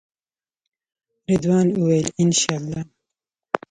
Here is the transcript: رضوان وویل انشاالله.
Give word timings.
رضوان 1.29 1.67
وویل 1.79 2.07
انشاالله. 2.21 2.81